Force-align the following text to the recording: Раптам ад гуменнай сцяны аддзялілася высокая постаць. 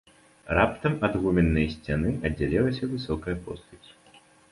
Раптам 0.59 0.93
ад 1.07 1.17
гуменнай 1.25 1.67
сцяны 1.73 2.13
аддзялілася 2.29 2.89
высокая 2.95 3.35
постаць. 3.47 3.87